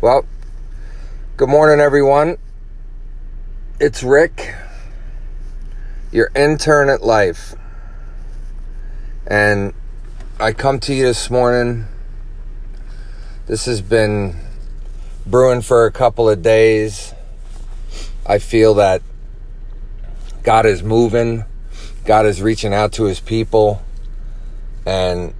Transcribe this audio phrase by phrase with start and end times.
[0.00, 0.26] Well,
[1.36, 2.38] good morning, everyone.
[3.80, 4.54] It's Rick,
[6.12, 7.56] your intern at life.
[9.26, 9.74] And
[10.38, 11.86] I come to you this morning.
[13.48, 14.36] This has been
[15.26, 17.12] brewing for a couple of days.
[18.24, 19.02] I feel that
[20.44, 21.44] God is moving,
[22.04, 23.82] God is reaching out to his people.
[24.86, 25.34] And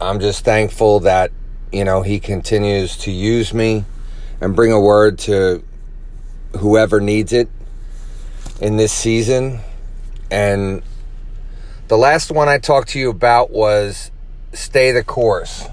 [0.00, 1.32] I'm just thankful that,
[1.72, 3.84] you know, he continues to use me
[4.40, 5.62] and bring a word to
[6.58, 7.48] whoever needs it
[8.60, 9.60] in this season.
[10.30, 10.82] And
[11.88, 14.10] the last one I talked to you about was
[14.52, 15.68] stay the course.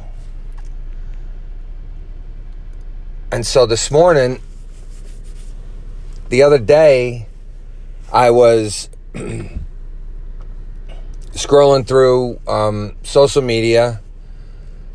[3.31, 4.41] And so this morning,
[6.29, 7.27] the other day,
[8.11, 8.89] I was
[11.31, 14.01] scrolling through um, social media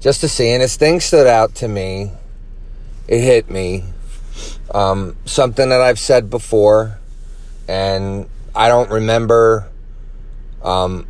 [0.00, 2.12] just to see, and this thing stood out to me.
[3.08, 3.84] It hit me.
[4.74, 6.98] Um, something that I've said before,
[7.68, 9.68] and I don't remember
[10.62, 11.06] um,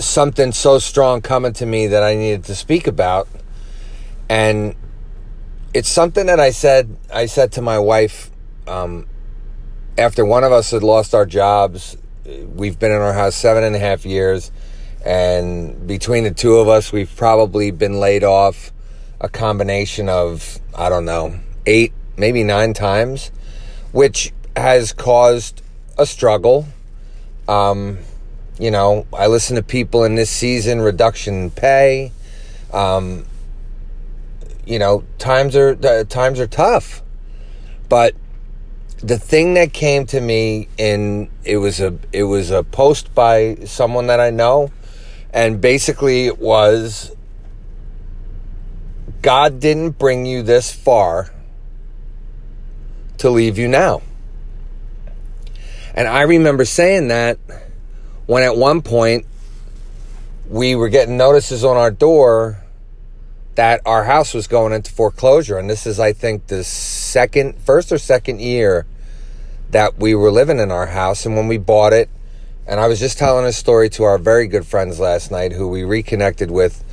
[0.00, 3.28] something so strong coming to me that I needed to speak about.
[4.28, 4.74] And
[5.72, 6.96] it's something that I said.
[7.12, 8.30] I said to my wife
[8.66, 9.06] um,
[9.96, 11.96] after one of us had lost our jobs.
[12.24, 14.50] We've been in our house seven and a half years,
[15.04, 18.72] and between the two of us, we've probably been laid off
[19.24, 23.32] a combination of I don't know eight, maybe nine times,
[23.90, 25.62] which has caused
[25.96, 26.66] a struggle.
[27.48, 27.98] Um,
[28.58, 32.12] you know, I listen to people in this season reduction pay.
[32.70, 33.24] Um,
[34.66, 37.02] you know, times are times are tough,
[37.88, 38.14] but
[38.98, 43.54] the thing that came to me in it was a it was a post by
[43.64, 44.70] someone that I know,
[45.32, 47.14] and basically it was
[49.24, 51.30] God didn't bring you this far
[53.16, 54.02] to leave you now.
[55.94, 57.38] And I remember saying that
[58.26, 59.24] when at one point
[60.46, 62.62] we were getting notices on our door
[63.54, 65.56] that our house was going into foreclosure.
[65.56, 68.84] And this is, I think, the second, first or second year
[69.70, 71.24] that we were living in our house.
[71.24, 72.10] And when we bought it,
[72.66, 75.66] and I was just telling a story to our very good friends last night who
[75.66, 76.83] we reconnected with,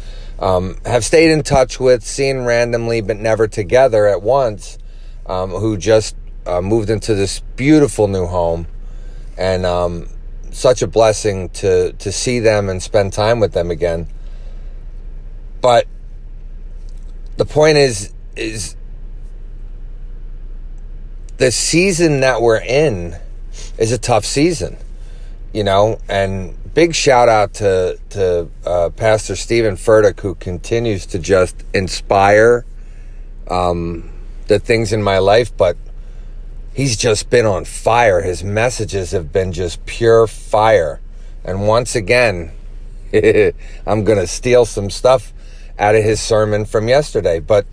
[0.41, 4.77] um, have stayed in touch with, seen randomly, but never together at once,
[5.25, 6.15] um, who just
[6.45, 8.67] uh, moved into this beautiful new home.
[9.37, 10.09] And, um,
[10.51, 14.07] such a blessing to to see them and spend time with them again.
[15.61, 15.87] But
[17.37, 18.75] the point is is
[21.37, 23.15] the season that we're in
[23.77, 24.77] is a tough season,
[25.53, 31.19] you know, and big shout out to to uh, Pastor Steven Furtick who continues to
[31.19, 32.65] just inspire
[33.49, 34.09] um,
[34.47, 35.77] the things in my life, but
[36.73, 38.21] he's just been on fire.
[38.21, 40.99] His messages have been just pure fire.
[41.43, 42.51] And once again,
[43.13, 45.33] I'm going to steal some stuff
[45.77, 47.39] out of his sermon from yesterday.
[47.39, 47.65] But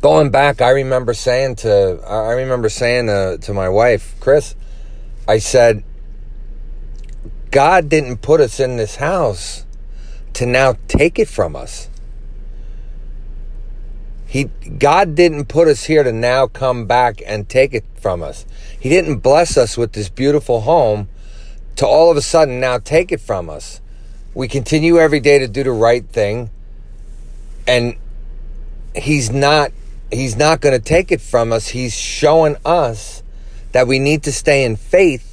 [0.00, 4.54] going back, I remember saying to I remember saying to, to my wife, Chris,
[5.26, 5.84] I said,
[7.52, 9.66] God didn't put us in this house
[10.32, 11.90] to now take it from us.
[14.26, 14.44] He
[14.78, 18.46] God didn't put us here to now come back and take it from us.
[18.80, 21.10] He didn't bless us with this beautiful home
[21.76, 23.82] to all of a sudden now take it from us.
[24.32, 26.48] We continue every day to do the right thing
[27.68, 27.96] and
[28.94, 29.72] he's not
[30.10, 31.68] he's not going to take it from us.
[31.68, 33.22] He's showing us
[33.72, 35.31] that we need to stay in faith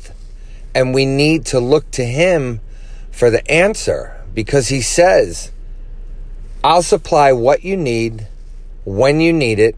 [0.79, 2.61] and we need to look to him
[3.11, 5.51] for the answer because he says,
[6.63, 8.29] I'll supply what you need
[8.85, 9.75] when you need it,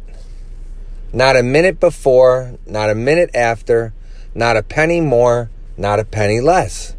[1.12, 3.94] not a minute before, not a minute after,
[4.36, 6.96] not a penny more, not a penny less.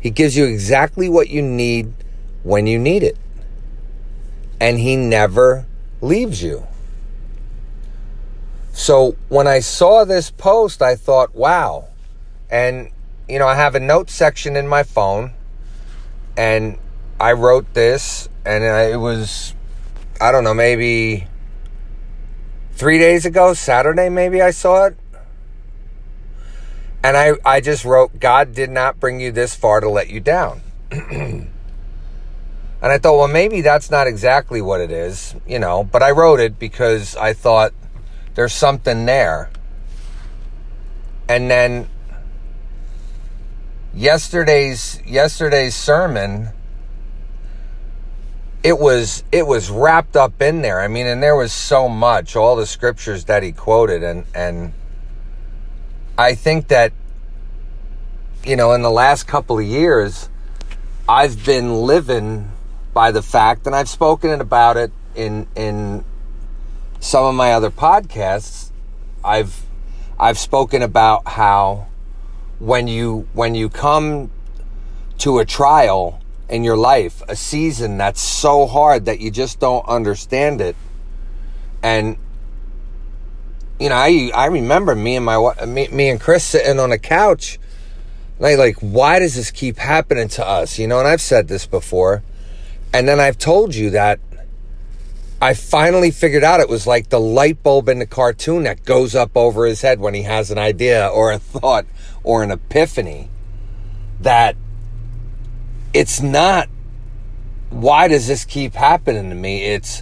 [0.00, 1.92] He gives you exactly what you need
[2.42, 3.16] when you need it.
[4.60, 5.66] And He never
[6.00, 6.66] leaves you.
[8.72, 11.90] So when I saw this post, I thought, wow.
[12.50, 12.90] And,
[13.28, 15.32] you know, I have a note section in my phone,
[16.36, 16.78] and
[17.18, 19.54] I wrote this, and it was
[20.20, 21.26] I don't know, maybe
[22.72, 24.96] three days ago, Saturday, maybe I saw it.
[27.02, 30.20] And I, I just wrote, God did not bring you this far to let you
[30.20, 30.62] down.
[30.90, 31.50] and
[32.80, 36.40] I thought, well, maybe that's not exactly what it is, you know, but I wrote
[36.40, 37.74] it because I thought
[38.34, 39.50] there's something there.
[41.28, 41.88] And then
[43.94, 46.48] yesterday's yesterday's sermon
[48.64, 50.80] it was it was wrapped up in there.
[50.80, 54.72] I mean, and there was so much, all the scriptures that he quoted, and and
[56.16, 56.94] I think that
[58.42, 60.30] you know, in the last couple of years,
[61.06, 62.50] I've been living
[62.94, 66.02] by the fact, and I've spoken about it in in
[67.00, 68.70] some of my other podcasts.
[69.22, 69.66] I've
[70.18, 71.88] I've spoken about how
[72.64, 74.30] when you when you come
[75.18, 79.86] to a trial in your life, a season that's so hard that you just don't
[79.86, 80.74] understand it.
[81.82, 82.16] And
[83.78, 86.98] you know, I I remember me and my me, me and Chris sitting on a
[86.98, 87.58] couch
[88.38, 90.78] like like why does this keep happening to us?
[90.78, 92.22] You know, and I've said this before.
[92.92, 94.20] And then I've told you that
[95.42, 99.14] I finally figured out it was like the light bulb in the cartoon that goes
[99.14, 101.86] up over his head when he has an idea or a thought
[102.24, 103.28] or an epiphany
[104.20, 104.56] that
[105.92, 106.68] it's not
[107.70, 109.64] why does this keep happening to me?
[109.64, 110.00] It's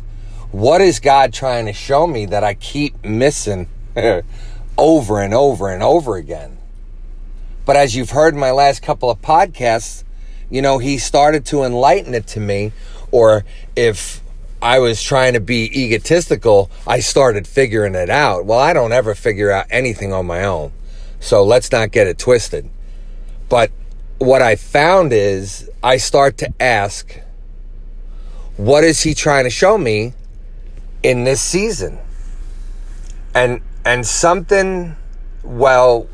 [0.51, 3.69] what is God trying to show me that I keep missing
[4.79, 6.59] over and over and over again?
[7.65, 10.05] But as you've heard in my last couple of podcasts,
[10.51, 12.73] you know, he started to enlighten it to me.
[13.11, 13.45] Or
[13.75, 14.21] if
[14.61, 18.45] I was trying to be egotistical, I started figuring it out.
[18.45, 20.73] Well, I don't ever figure out anything on my own.
[21.23, 22.69] So let's not get it twisted.
[23.49, 23.71] But
[24.19, 27.21] what I found is I start to ask,
[28.57, 30.15] what is he trying to show me
[31.05, 32.01] in this season?
[33.35, 34.97] And and something
[35.45, 36.09] well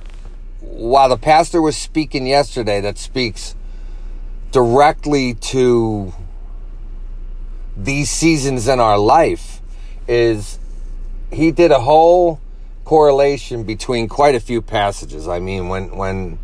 [0.61, 3.55] while the pastor was speaking yesterday that speaks
[4.51, 6.13] directly to
[7.77, 9.63] these seasons in our life
[10.07, 10.59] is
[11.33, 12.41] he did a whole
[12.89, 15.29] correlation between quite a few passages.
[15.29, 16.39] I mean, when when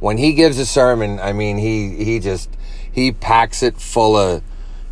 [0.00, 2.48] when he gives a sermon, I mean, he he just
[2.90, 4.42] he packs it full of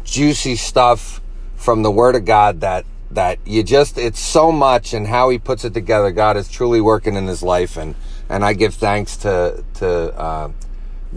[0.04, 1.22] juicy stuff
[1.56, 5.38] from the Word of God that that you just it's so much and how he
[5.38, 6.10] puts it together.
[6.10, 7.94] God is truly working in his life, and
[8.28, 10.50] and I give thanks to to uh,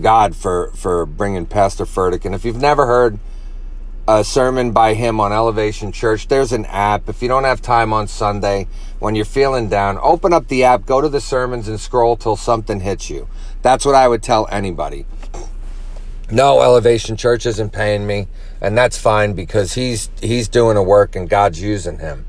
[0.02, 2.24] God for for bringing Pastor Furtick.
[2.24, 3.20] And if you've never heard
[4.08, 7.10] a sermon by him on Elevation Church, there's an app.
[7.10, 8.70] If you don't have time on Sunday
[9.04, 12.38] when you're feeling down, open up the app, go to the sermons, and scroll till
[12.38, 13.28] something hits you.
[13.62, 15.06] That's what I would tell anybody.
[16.32, 18.30] No, Elevation Church isn't paying me,
[18.62, 22.26] and that's fine because he's he's doing a work and God's using him.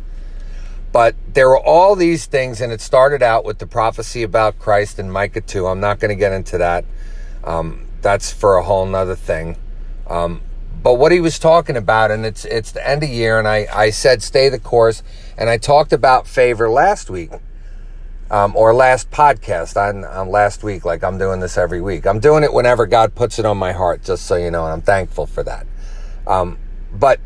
[0.91, 4.99] But there were all these things, and it started out with the prophecy about Christ
[4.99, 5.69] in Micah 2.
[5.69, 6.85] I'm not going to get into that.
[7.45, 9.57] Um, that's for a whole nother thing.
[10.09, 10.43] Um,
[10.85, 13.67] but what he was talking about, and it's it's the end of year, and I,
[13.73, 15.03] I said stay the course,
[15.39, 17.31] and I talked about favor last week
[18.31, 22.07] um, or last podcast on, on last week, like I'm doing this every week.
[22.07, 24.73] I'm doing it whenever God puts it on my heart, just so you know, and
[24.75, 25.67] I'm thankful for that.
[26.27, 26.59] Um,
[26.93, 27.19] but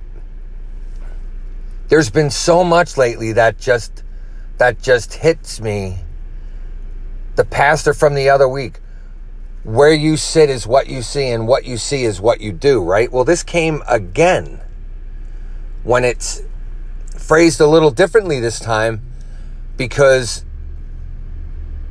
[1.88, 4.04] there's been so much lately that just
[4.58, 5.98] that just hits me.
[7.34, 8.80] The pastor from the other week,
[9.64, 12.82] where you sit is what you see, and what you see is what you do,
[12.82, 13.10] right?
[13.10, 14.60] Well, this came again
[15.82, 16.42] when it's
[17.16, 19.02] phrased a little differently this time
[19.76, 20.44] because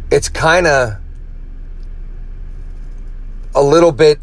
[0.10, 0.98] it's kind of
[3.54, 4.20] a little bit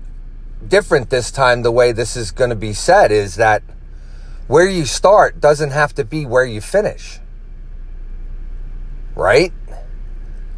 [0.67, 3.62] different this time the way this is going to be said is that
[4.46, 7.19] where you start doesn't have to be where you finish.
[9.15, 9.53] Right?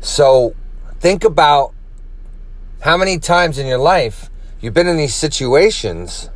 [0.00, 0.54] So
[1.00, 1.74] think about
[2.80, 4.30] how many times in your life
[4.60, 6.30] you've been in these situations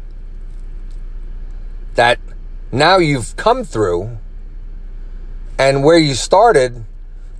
[1.94, 2.18] that
[2.72, 4.18] now you've come through
[5.58, 6.84] and where you started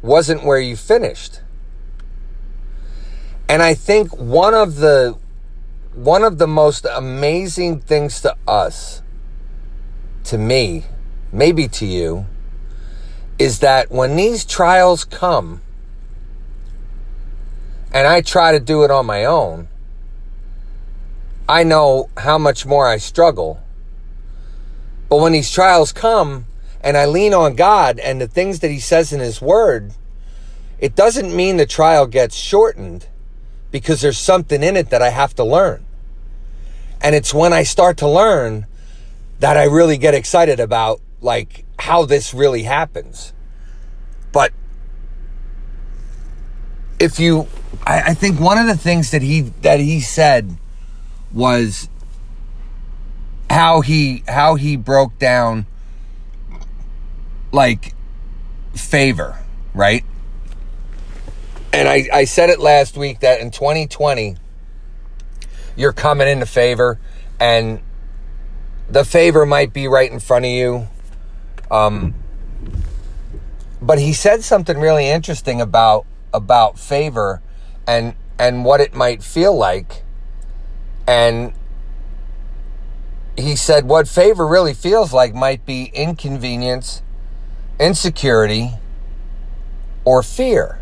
[0.02, 1.40] wasn't where you finished.
[3.48, 5.16] And I think one of the
[5.94, 9.02] one of the most amazing things to us
[10.24, 10.84] to me,
[11.32, 12.26] maybe to you,
[13.38, 15.62] is that when these trials come
[17.92, 19.68] and I try to do it on my own,
[21.48, 23.60] I know how much more I struggle.
[25.08, 26.46] But when these trials come
[26.80, 29.92] and I lean on God and the things that He says in His Word,
[30.78, 33.08] it doesn't mean the trial gets shortened
[33.72, 35.84] because there's something in it that I have to learn.
[37.02, 38.66] And it's when I start to learn
[39.40, 43.32] that I really get excited about, like, how this really happens.
[44.32, 44.52] But
[47.00, 47.48] if you,
[47.84, 50.56] I, I think one of the things that he, that he said
[51.32, 51.88] was
[53.48, 55.66] how he, how he broke down,
[57.50, 57.94] like,
[58.74, 59.38] favor,
[59.74, 60.04] right?
[61.72, 64.36] And I, I said it last week that in 2020,
[65.76, 67.00] you're coming into favor
[67.38, 67.80] and
[68.90, 70.88] the favor might be right in front of you.
[71.70, 72.14] Um,
[73.80, 77.42] but he said something really interesting about about favor
[77.86, 80.02] and and what it might feel like.
[81.06, 81.52] And
[83.36, 87.02] he said what favor really feels like might be inconvenience,
[87.78, 88.72] insecurity,
[90.04, 90.78] or fear.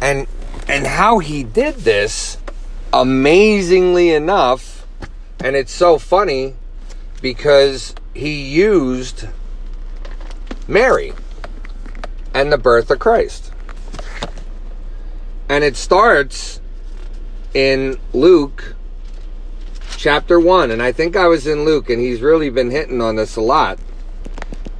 [0.00, 0.26] And
[0.68, 2.38] and how he did this
[2.92, 4.78] amazingly enough
[5.40, 6.54] and it's so funny
[7.22, 9.28] because he used
[10.66, 11.12] Mary
[12.34, 13.47] and the birth of Christ.
[15.58, 16.60] And it starts
[17.52, 18.76] in Luke
[19.96, 23.16] chapter 1 and I think I was in Luke and he's really been hitting on
[23.16, 23.80] this a lot.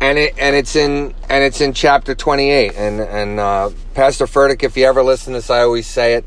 [0.00, 4.62] And it and it's in and it's in chapter 28 and and uh, Pastor Furtick
[4.62, 6.24] if you ever listen to this I always say it.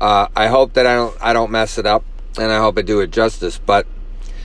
[0.00, 2.02] Uh, I hope that I don't I don't mess it up
[2.36, 3.60] and I hope I do it justice.
[3.64, 3.86] But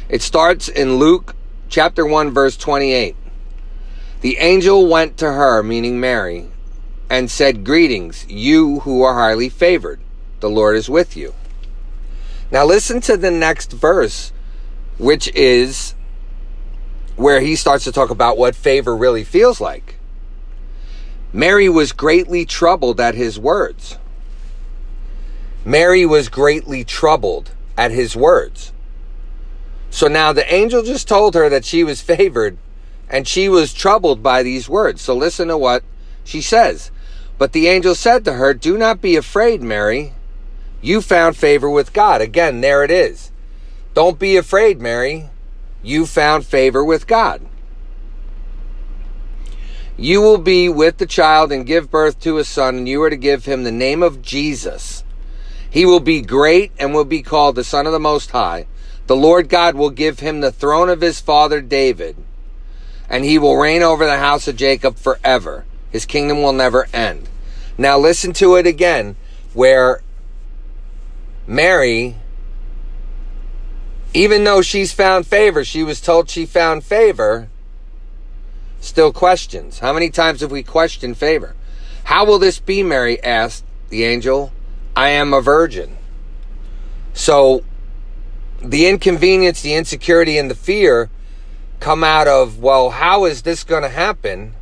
[0.08, 1.36] it starts in Luke
[1.68, 3.16] chapter 1 verse 28
[4.22, 6.52] the angel went to her, meaning Mary,
[7.10, 10.00] and said, Greetings, you who are highly favored.
[10.40, 11.34] The Lord is with you.
[12.52, 14.32] Now listen to the next verse,
[14.98, 15.96] which is
[17.16, 19.96] where he starts to talk about what favor really feels like.
[21.34, 23.98] Mary was greatly troubled at his words.
[25.66, 28.72] Mary was greatly troubled at his words.
[29.90, 32.58] So now the angel just told her that she was favored
[33.10, 35.02] and she was troubled by these words.
[35.02, 35.84] So listen to what
[36.24, 36.92] she says.
[37.38, 40.13] But the angel said to her, Do not be afraid, Mary.
[40.82, 42.22] You found favor with God.
[42.22, 43.32] Again, there it is.
[43.94, 45.29] Don't be afraid, Mary.
[45.84, 47.41] You found favor with God.
[49.98, 53.10] You will be with the child and give birth to a son, and you are
[53.10, 55.03] to give him the name of Jesus.
[55.70, 58.67] He will be great and will be called the Son of the Most High.
[59.08, 62.15] The Lord God will give him the throne of his father David
[63.10, 65.65] and he will reign over the house of Jacob forever.
[65.91, 67.29] His kingdom will never end.
[67.77, 69.15] Now listen to it again,
[69.53, 70.01] where
[71.46, 72.15] Mary,
[74.13, 77.50] even though she's found favor, she was told she found favor,
[78.79, 79.79] still questions.
[79.79, 81.56] How many times have we questioned favor?
[82.06, 84.51] How will this be, Mary asked the angel.
[84.96, 85.98] I am a virgin.
[87.13, 87.63] So
[88.62, 91.10] the inconvenience, the insecurity, and the fear
[91.79, 94.53] come out of, well, how is this going to happen?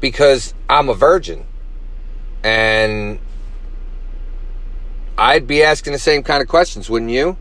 [0.00, 1.46] Because I'm a virgin.
[2.42, 3.18] And
[5.18, 7.36] I'd be asking the same kind of questions, wouldn't you?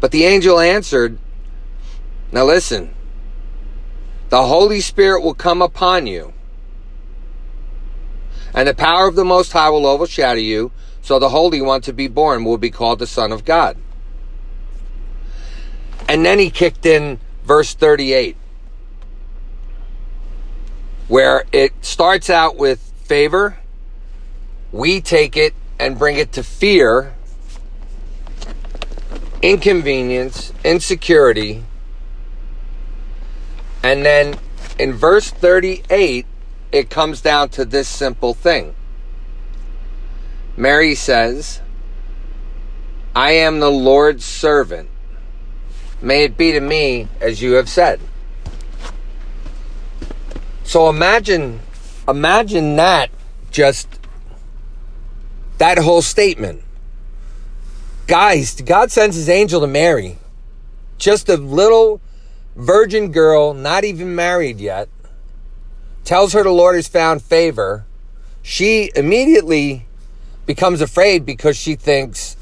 [0.00, 1.16] But the angel answered,
[2.32, 2.92] Now listen,
[4.30, 6.32] the Holy Spirit will come upon you,
[8.52, 11.92] and the power of the Most High will overshadow you, so the Holy One to
[11.92, 13.76] be born will be called the Son of God.
[16.08, 18.36] And then he kicked in verse 38,
[21.08, 23.58] where it starts out with favor.
[24.70, 27.14] We take it and bring it to fear,
[29.42, 31.64] inconvenience, insecurity.
[33.82, 34.38] And then
[34.78, 36.26] in verse 38,
[36.70, 38.74] it comes down to this simple thing.
[40.56, 41.60] Mary says,
[43.14, 44.88] I am the Lord's servant.
[46.00, 48.00] May it be to me as you have said.
[50.64, 51.60] So imagine,
[52.08, 53.10] imagine that
[53.50, 53.88] just,
[55.58, 56.62] that whole statement.
[58.06, 60.18] Guys, God sends his angel to Mary,
[60.98, 62.00] just a little
[62.56, 64.88] virgin girl, not even married yet,
[66.04, 67.84] tells her the Lord has found favor.
[68.42, 69.86] She immediately
[70.46, 72.36] becomes afraid because she thinks,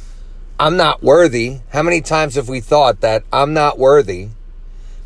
[0.59, 1.61] I'm not worthy.
[1.71, 4.29] How many times have we thought that I'm not worthy?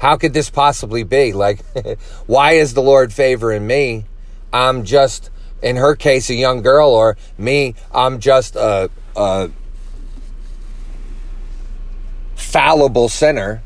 [0.04, 1.32] How could this possibly be?
[1.32, 1.64] Like,
[2.26, 4.04] why is the Lord favoring me?
[4.52, 5.30] I'm just,
[5.62, 9.48] in her case, a young girl, or me, I'm just a, a
[12.34, 13.62] fallible sinner.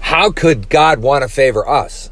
[0.00, 2.10] How could God want to favor us?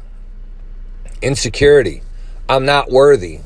[1.21, 2.01] Insecurity.
[2.49, 3.41] I'm not worthy.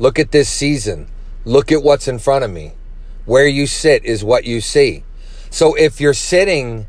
[0.00, 1.06] Look at this season.
[1.44, 2.72] Look at what's in front of me.
[3.26, 5.04] Where you sit is what you see.
[5.52, 6.86] So if you're sitting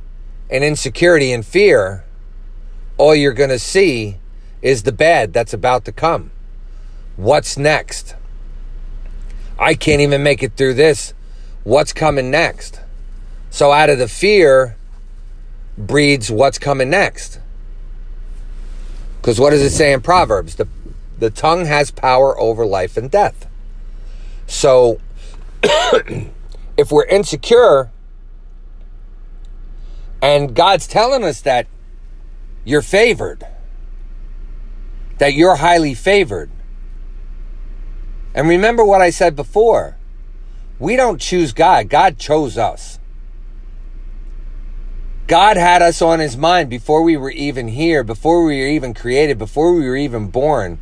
[0.49, 2.05] in insecurity and fear,
[2.97, 4.19] all you're going to see
[4.61, 6.31] is the bad that's about to come.
[7.17, 8.15] What's next?
[9.59, 11.13] I can't even make it through this.
[11.65, 12.79] What's coming next?
[13.49, 14.77] So out of the fear
[15.77, 17.41] breeds what's coming next.
[19.17, 20.55] Because what does it say in Proverbs?
[20.55, 20.69] The,
[21.19, 23.45] the tongue has power over life and death.
[24.47, 25.01] So
[26.77, 27.91] if we're insecure
[30.23, 31.67] and God's telling us that
[32.63, 33.45] you're favored,
[35.17, 36.49] that you're highly favored.
[38.33, 39.97] And remember what I said before
[40.79, 42.99] we don't choose God, God chose us.
[45.27, 48.93] God had us on his mind before we were even here, before we were even
[48.93, 50.79] created, before we were even born.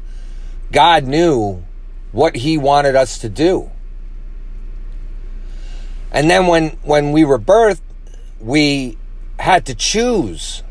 [0.71, 1.63] God knew
[2.11, 3.71] what he wanted us to do.
[6.11, 7.81] And then when when we were birthed,
[8.39, 8.97] we
[9.41, 10.63] had to choose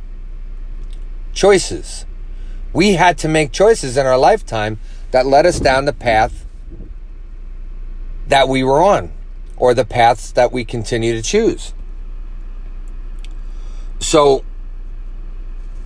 [1.32, 2.06] choices.
[2.72, 4.78] We had to make choices in our lifetime
[5.10, 6.46] that led us down the path
[8.28, 9.12] that we were on
[9.56, 11.74] or the paths that we continue to choose.
[13.98, 14.44] So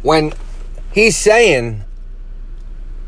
[0.02, 0.34] when
[0.92, 1.84] he's saying,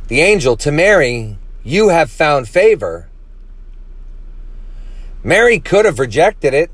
[0.09, 3.09] the angel to Mary, you have found favor,
[5.23, 6.71] Mary could have rejected it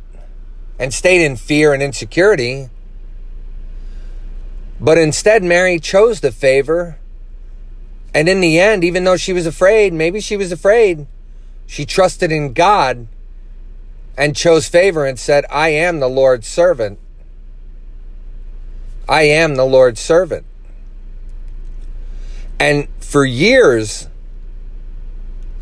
[0.78, 2.68] and stayed in fear and insecurity.
[4.82, 6.98] But instead, Mary chose the favor.
[8.12, 11.06] And in the end, even though she was afraid, maybe she was afraid,
[11.66, 13.06] she trusted in God
[14.18, 16.98] and chose favor and said, I am the Lord's servant.
[19.08, 20.44] I am the Lord's servant.
[22.58, 24.08] And for years,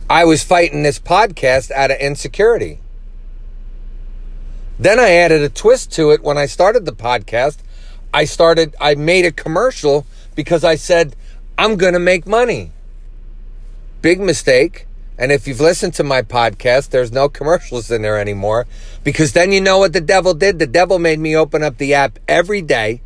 [0.08, 2.80] I was fighting this podcast out of insecurity.
[4.78, 7.58] Then I added a twist to it when I started the podcast.
[8.12, 11.14] I started, I made a commercial because I said,
[11.56, 12.72] I'm going to make money.
[14.02, 14.86] Big mistake.
[15.18, 18.66] And if you've listened to my podcast, there's no commercials in there anymore
[19.04, 20.58] because then you know what the devil did.
[20.58, 23.02] The devil made me open up the app every day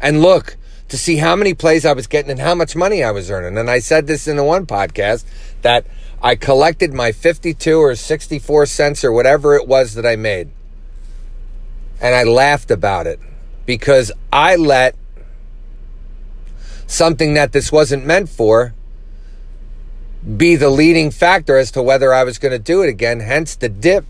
[0.00, 0.56] and look
[0.88, 3.58] to see how many plays I was getting and how much money I was earning.
[3.58, 5.24] And I said this in the one podcast
[5.62, 5.86] that
[6.22, 10.50] I collected my 52 or 64 cents or whatever it was that I made.
[12.00, 13.18] And I laughed about it
[13.66, 14.94] because I let
[16.86, 18.74] something that this wasn't meant for
[20.36, 23.54] be the leading factor as to whether I was going to do it again, hence
[23.54, 24.04] the dip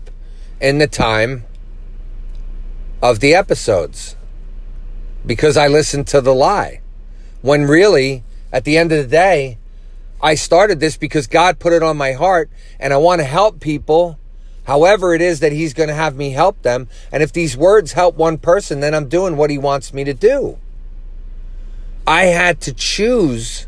[0.59, 1.43] in the time
[3.01, 4.15] of the episodes.
[5.25, 6.81] Because I listened to the lie.
[7.41, 9.57] When really, at the end of the day,
[10.21, 13.59] I started this because God put it on my heart and I want to help
[13.59, 14.17] people
[14.67, 16.87] however it is that He's going to have me help them.
[17.11, 20.13] And if these words help one person, then I'm doing what He wants me to
[20.13, 20.59] do.
[22.05, 23.67] I had to choose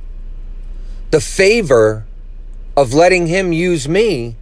[1.12, 2.06] the favor
[2.78, 4.38] of letting him use me.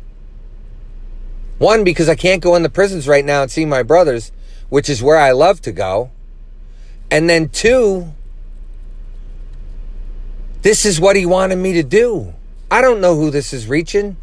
[1.57, 4.31] One, because I can't go in the prisons right now and see my brothers,
[4.69, 6.11] which is where I love to go.
[7.09, 8.13] And then two,
[10.61, 12.35] this is what he wanted me to do.
[12.69, 14.17] I don't know who this is reaching.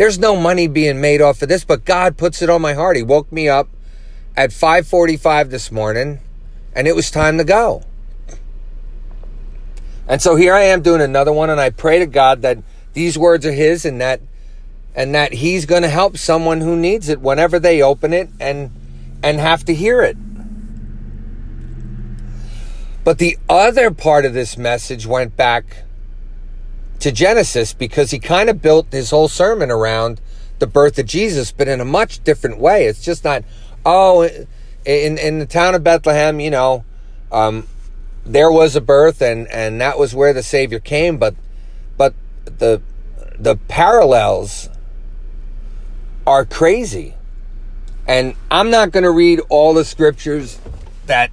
[0.00, 2.96] There's no money being made off of this, but God puts it on my heart.
[2.96, 3.68] He woke me up
[4.34, 6.20] at 5:45 this morning
[6.74, 7.82] and it was time to go.
[10.08, 12.56] And so here I am doing another one and I pray to God that
[12.94, 14.22] these words are his and that
[14.94, 18.70] and that he's going to help someone who needs it whenever they open it and
[19.22, 20.16] and have to hear it.
[23.04, 25.84] But the other part of this message went back
[27.00, 30.20] to Genesis because he kind of built his whole sermon around
[30.58, 32.86] the birth of Jesus, but in a much different way.
[32.86, 33.42] It's just not,
[33.84, 34.28] oh,
[34.84, 36.84] in in the town of Bethlehem, you know,
[37.32, 37.66] um,
[38.24, 41.34] there was a birth and and that was where the Savior came, but
[41.96, 42.82] but the
[43.38, 44.68] the parallels
[46.26, 47.14] are crazy.
[48.06, 50.58] And I'm not going to read all the scriptures
[51.06, 51.30] that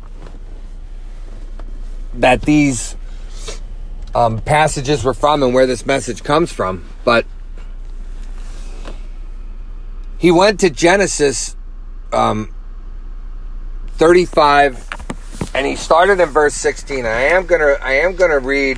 [2.13, 2.95] that these
[4.15, 7.25] um, passages were from and where this message comes from, but
[10.17, 11.55] he went to Genesis
[12.11, 12.53] um,
[13.93, 14.87] 35
[15.53, 17.05] and he started in verse 16.
[17.05, 18.77] I am gonna I am gonna read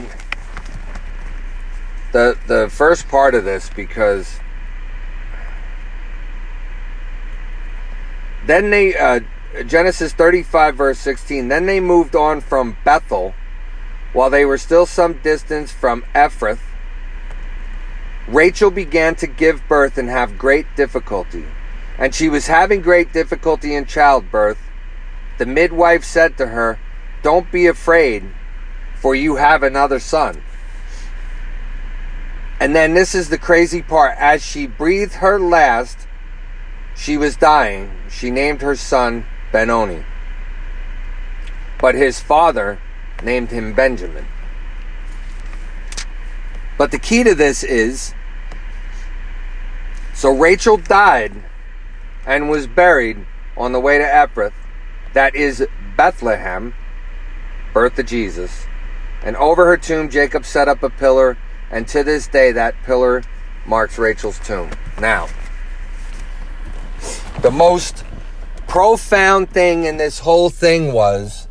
[2.11, 4.39] the the first part of this because
[8.45, 9.19] then they uh,
[9.65, 13.33] Genesis 35 verse 16 then they moved on from Bethel
[14.13, 16.59] while they were still some distance from Ephrath
[18.27, 21.45] Rachel began to give birth and have great difficulty
[21.97, 24.59] and she was having great difficulty in childbirth
[25.37, 26.79] the midwife said to her
[27.21, 28.23] don't be afraid
[28.95, 30.41] for you have another son
[32.59, 34.17] and then this is the crazy part.
[34.17, 36.07] As she breathed her last,
[36.95, 37.89] she was dying.
[38.09, 40.03] She named her son Benoni.
[41.79, 42.79] But his father
[43.23, 44.25] named him Benjamin.
[46.77, 48.13] But the key to this is
[50.13, 51.33] so Rachel died
[52.25, 53.25] and was buried
[53.57, 54.53] on the way to Ephrath,
[55.13, 56.73] that is Bethlehem,
[57.73, 58.65] birth of Jesus.
[59.21, 61.37] And over her tomb, Jacob set up a pillar,
[61.69, 63.23] and to this day, that pillar
[63.65, 64.71] marks Rachel's tomb.
[64.99, 65.27] Now,
[67.41, 68.05] the most
[68.67, 71.48] profound thing in this whole thing was,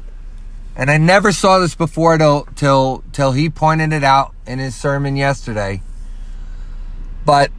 [0.78, 4.76] and I never saw this before till till till he pointed it out in his
[4.76, 5.82] sermon yesterday.
[7.26, 7.50] But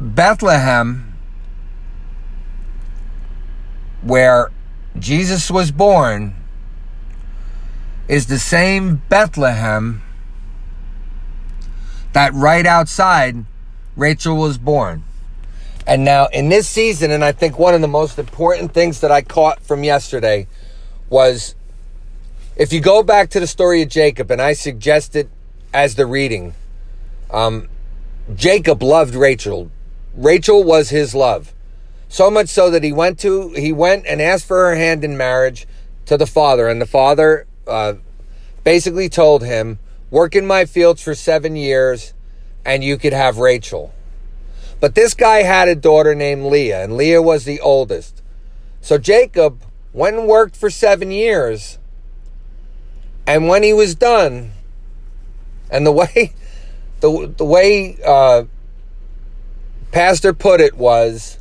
[0.00, 1.14] Bethlehem,
[4.00, 4.50] where
[4.98, 6.34] Jesus was born,
[8.08, 10.02] is the same Bethlehem
[12.14, 13.44] that right outside
[13.94, 15.04] Rachel was born.
[15.86, 19.10] And now in this season, and I think one of the most important things that
[19.10, 20.46] I caught from yesterday
[21.10, 21.54] was
[22.58, 25.30] if you go back to the story of Jacob, and I suggest it
[25.72, 26.54] as the reading,
[27.30, 27.68] um,
[28.34, 29.70] Jacob loved Rachel.
[30.14, 31.54] Rachel was his love.
[32.08, 35.16] So much so that he went to he went and asked for her hand in
[35.16, 35.66] marriage
[36.06, 37.94] to the father, and the father uh,
[38.64, 39.78] basically told him,
[40.10, 42.12] "Work in my fields for seven years,
[42.64, 43.92] and you could have Rachel."
[44.80, 48.22] But this guy had a daughter named Leah, and Leah was the oldest.
[48.80, 51.77] So Jacob went and worked for seven years.
[53.28, 54.52] And when he was done,
[55.70, 56.32] and the way
[57.00, 58.44] the the way uh,
[59.92, 61.38] Pastor put it was,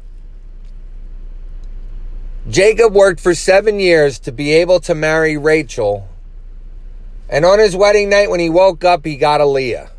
[2.50, 6.10] Jacob worked for seven years to be able to marry Rachel,
[7.30, 9.90] and on his wedding night, when he woke up, he got a Leah.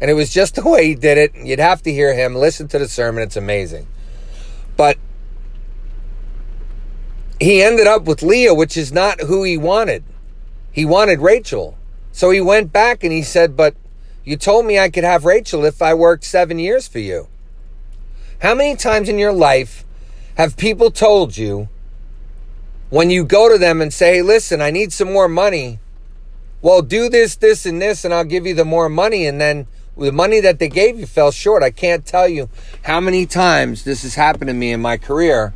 [0.00, 1.32] And it was just the way he did it.
[1.36, 3.22] You'd have to hear him, listen to the sermon.
[3.22, 3.86] It's amazing.
[4.76, 4.98] But
[7.40, 10.02] he ended up with Leah, which is not who he wanted.
[10.72, 11.76] He wanted Rachel.
[12.12, 13.76] So he went back and he said, But
[14.24, 17.28] you told me I could have Rachel if I worked seven years for you.
[18.40, 19.84] How many times in your life
[20.36, 21.68] have people told you
[22.90, 25.78] when you go to them and say, Listen, I need some more money?
[26.62, 29.26] Well, do this, this, and this, and I'll give you the more money.
[29.26, 31.62] And then the money that they gave you fell short.
[31.62, 32.48] I can't tell you
[32.82, 35.52] how many times this has happened to me in my career.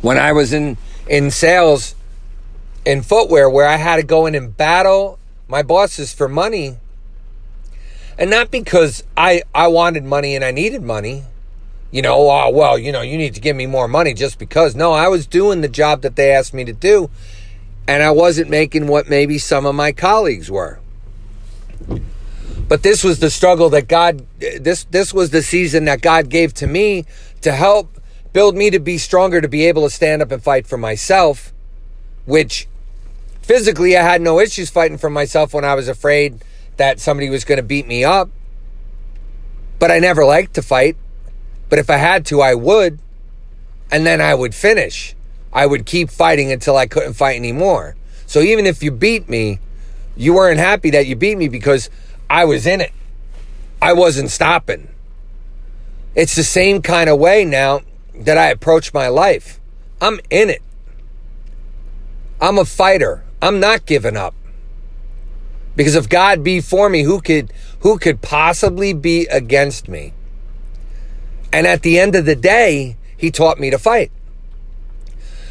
[0.00, 1.94] When I was in in sales
[2.84, 6.76] in footwear where I had to go in and battle my bosses for money.
[8.18, 11.24] And not because I I wanted money and I needed money.
[11.90, 14.76] You know, oh, well, you know, you need to give me more money just because.
[14.76, 17.10] No, I was doing the job that they asked me to do
[17.90, 20.78] and I wasn't making what maybe some of my colleagues were.
[22.68, 26.54] But this was the struggle that God this this was the season that God gave
[26.54, 27.04] to me
[27.40, 28.00] to help
[28.32, 31.52] build me to be stronger to be able to stand up and fight for myself,
[32.26, 32.68] which
[33.50, 36.44] physically I had no issues fighting for myself when I was afraid
[36.76, 38.30] that somebody was going to beat me up.
[39.80, 40.96] But I never liked to fight.
[41.68, 43.00] But if I had to, I would.
[43.90, 45.16] And then I would finish.
[45.52, 47.96] I would keep fighting until I couldn't fight anymore.
[48.24, 49.58] So even if you beat me,
[50.16, 51.90] you weren't happy that you beat me because
[52.30, 52.92] I was in it.
[53.82, 54.86] I wasn't stopping.
[56.14, 57.80] It's the same kind of way now
[58.14, 59.58] that I approach my life.
[60.00, 60.62] I'm in it.
[62.40, 63.24] I'm a fighter.
[63.42, 64.34] I'm not giving up.
[65.76, 70.12] Because if God be for me, who could who could possibly be against me?
[71.52, 74.10] And at the end of the day, he taught me to fight.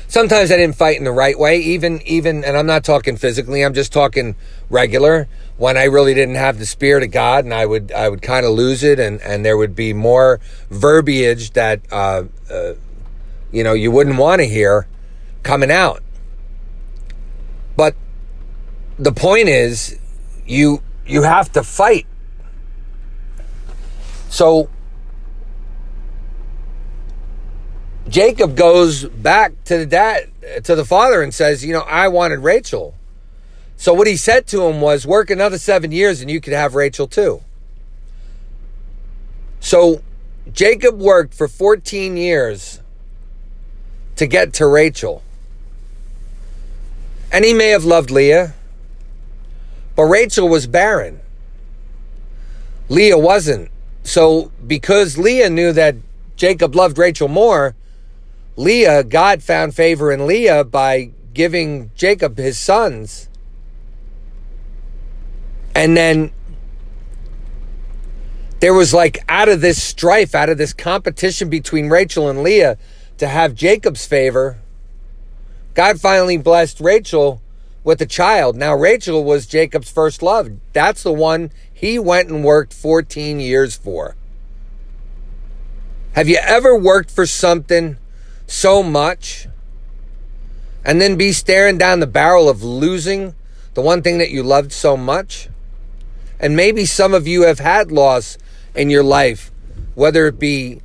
[0.08, 3.64] Sometimes I didn't fight in the right way, even even and I'm not talking physically,
[3.64, 4.36] I'm just talking
[4.70, 8.22] regular when I really didn't have the spirit of God, and I would I would
[8.22, 10.40] kind of lose it, and and there would be more
[10.72, 12.74] verbiage that uh, uh,
[13.52, 14.88] you know you wouldn't want to hear
[15.44, 16.02] coming out.
[19.00, 19.98] The point is,
[20.46, 22.06] you you have to fight.
[24.30, 24.70] So
[28.10, 30.30] Jacob goes back to the dad
[30.64, 32.96] to the father and says, you know, I wanted Rachel.
[33.78, 36.76] So what he said to him was, work another seven years and you could have
[36.76, 37.42] Rachel too.
[39.62, 40.02] So
[40.52, 42.82] Jacob worked for 14 years
[44.18, 45.24] to get to Rachel.
[47.32, 48.54] And he may have loved Leah,
[50.00, 51.20] but Rachel was barren.
[52.88, 53.70] Leah wasn't.
[54.02, 55.98] So because Leah knew that
[56.38, 57.76] Jacob loved Rachel more,
[58.56, 63.28] Leah, God found favor in Leah by giving Jacob his sons
[65.76, 66.32] and then
[68.62, 72.78] there was like out of this strife, out of this competition between Rachel and Leah
[73.18, 74.60] to have Jacob's favor,
[75.74, 77.42] God finally blessed Rachel
[77.90, 78.56] with a child.
[78.56, 80.52] Now, Rachel was Jacob's first love.
[80.74, 84.16] That's the one he went and worked 14 years for.
[86.14, 87.98] Have you ever worked for something
[88.46, 89.48] so much
[90.86, 93.34] and then be staring down the barrel of losing
[93.74, 95.50] the one thing that you loved so much?
[96.40, 98.38] And maybe some of you have had loss
[98.76, 99.52] in your life,
[99.96, 100.82] whether it be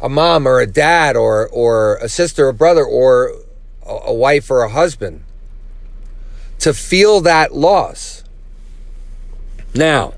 [0.00, 3.34] a mom or a dad or, or a sister or brother or
[3.84, 5.24] a wife or a husband.
[6.60, 8.24] To feel that loss.
[9.74, 10.14] Now,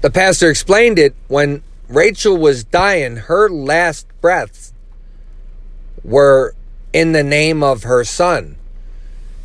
[0.00, 4.72] the pastor explained it when Rachel was dying, her last breaths
[6.02, 6.54] were
[6.92, 8.56] in the name of her son.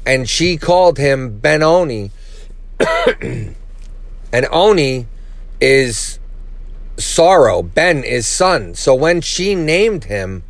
[0.06, 2.12] And she called him Benoni.
[3.21, 3.56] and
[4.52, 5.08] Oni
[5.60, 6.19] is
[6.97, 7.62] sorrow.
[7.62, 8.73] Ben is son.
[8.76, 10.43] So when she named him,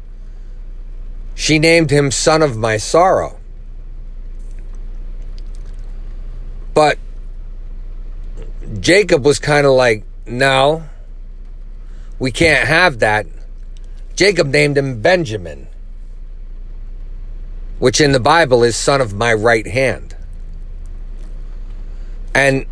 [1.34, 3.40] she named him son of my sorrow.
[6.78, 7.00] But
[8.80, 10.84] Jacob was kind of like, no,
[12.20, 13.26] we can't have that.
[14.16, 15.70] Jacob named him Benjamin,
[17.80, 20.16] which in the Bible is son of my right hand.
[22.36, 22.68] And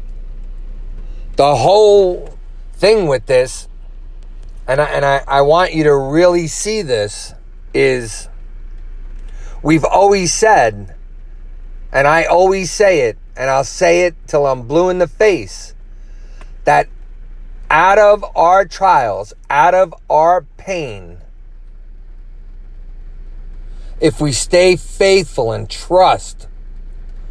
[1.36, 2.38] the whole
[2.74, 3.68] thing with this,
[4.68, 7.34] and I, and I, I want you to really see this,
[7.74, 8.30] is
[9.64, 10.96] we've always said,
[11.92, 15.74] and I always say it, and I'll say it till I'm blue in the face,
[16.64, 16.88] that
[17.70, 21.20] out of our trials, out of our pain,
[24.00, 26.48] if we stay faithful and trust,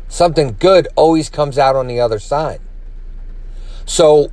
[0.09, 2.61] something good always comes out on the other side.
[3.85, 4.31] So,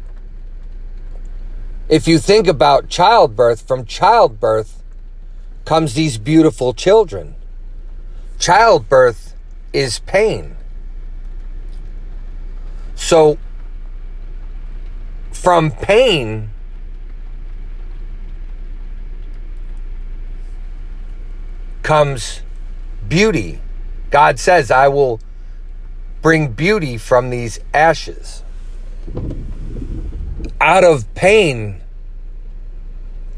[1.90, 4.82] if you think about childbirth, from childbirth
[5.66, 7.36] comes these beautiful children.
[8.40, 9.36] Childbirth
[9.74, 10.56] is pain.
[13.02, 13.38] So,
[15.34, 16.52] from pain
[21.82, 22.42] comes
[23.10, 23.60] beauty.
[24.12, 25.20] God says, I will
[26.22, 28.44] bring beauty from these ashes.
[30.62, 31.82] Out of pain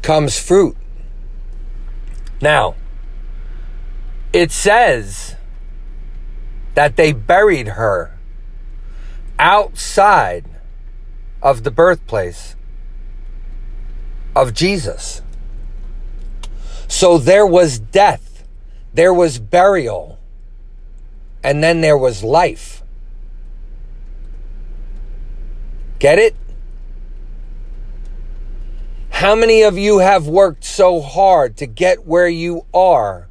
[0.02, 0.76] comes fruit.
[2.40, 2.76] Now,
[4.32, 5.34] it says
[6.74, 8.13] that they buried her
[9.38, 10.44] outside
[11.42, 12.56] of the birthplace
[14.34, 15.22] of Jesus.
[16.88, 18.44] So there was death,
[18.92, 20.18] there was burial,
[21.42, 22.82] and then there was life.
[25.98, 26.36] Get it?
[29.10, 33.28] How many of you have worked so hard to get where you are,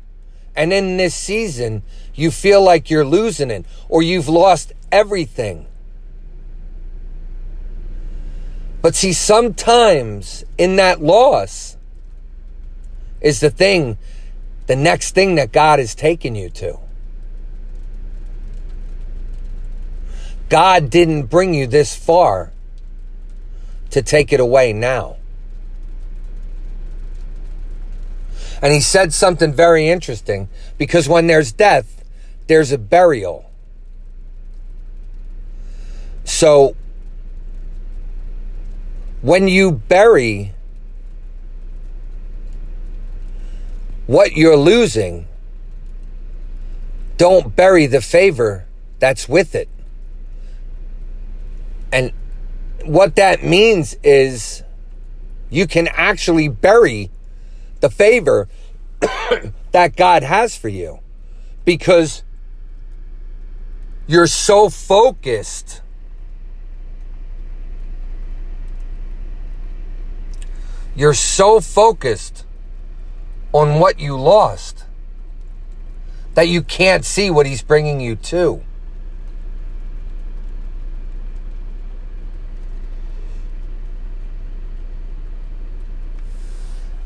[0.55, 1.83] and in this season,
[2.15, 5.67] you feel like you're losing it, or you've lost everything?
[8.83, 11.77] But see, sometimes in that loss
[13.21, 13.97] is the thing,
[14.67, 16.77] the next thing that God is taking you to.
[20.49, 22.51] God didn't bring you this far
[23.91, 25.15] to take it away now.
[28.61, 32.03] And he said something very interesting because when there's death,
[32.47, 33.49] there's a burial.
[36.25, 36.75] So
[39.23, 40.53] when you bury
[44.05, 45.25] what you're losing,
[47.15, 48.65] don't bury the favor
[48.99, 49.69] that's with it.
[51.93, 52.11] And
[52.83, 54.61] what that means is
[55.49, 57.09] you can actually bury
[57.79, 58.49] the favor
[59.71, 60.99] that God has for you
[61.63, 62.23] because
[64.05, 65.82] you're so focused
[70.95, 72.45] You're so focused
[73.51, 74.85] on what you lost
[76.35, 78.63] that you can't see what he's bringing you to.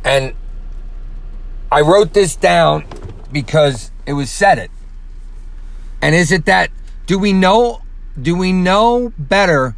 [0.04, 0.34] And
[1.70, 2.86] I wrote this down
[3.32, 4.72] because it was said it.
[6.02, 6.72] And is it that
[7.06, 7.82] do we know
[8.20, 9.76] do we know better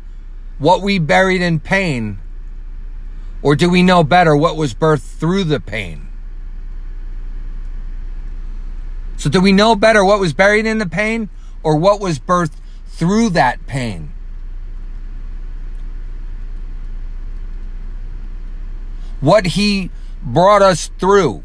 [0.60, 2.20] what we buried in pain
[3.42, 6.08] or do we know better what was birthed through the pain?
[9.18, 11.30] So, do we know better what was buried in the pain
[11.62, 12.56] or what was birthed
[12.88, 14.12] through that pain?
[19.20, 19.92] What he
[20.24, 21.44] brought us through.